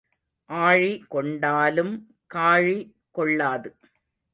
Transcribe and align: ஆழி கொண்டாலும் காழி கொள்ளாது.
ஆழி 0.49 1.05
கொண்டாலும் 1.07 1.93
காழி 2.33 2.77
கொள்ளாது. 3.11 3.69